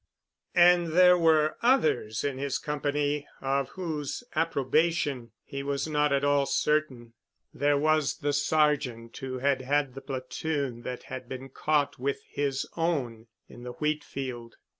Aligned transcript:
And 0.55 0.93
there 0.93 1.15
were 1.15 1.57
others 1.61 2.23
in 2.23 2.39
his 2.39 2.57
company 2.57 3.27
of 3.39 3.69
whose 3.75 4.23
approbation 4.35 5.29
he 5.43 5.61
was 5.61 5.87
not 5.87 6.11
at 6.11 6.23
all 6.23 6.47
certain. 6.47 7.13
There 7.53 7.77
was 7.77 8.17
the 8.17 8.33
sergeant, 8.33 9.15
who 9.17 9.37
had 9.37 9.61
had 9.61 9.93
the 9.93 10.01
platoon 10.01 10.81
that 10.81 11.03
had 11.03 11.29
been 11.29 11.49
caught 11.49 11.99
with 11.99 12.23
his 12.27 12.67
own 12.75 13.27
in 13.47 13.61
the 13.61 13.73
wheat 13.73 14.03
field. 14.03 14.55